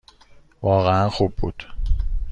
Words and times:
واقعاً 0.61 1.09
خوب 1.09 1.35
بود. 1.35 1.63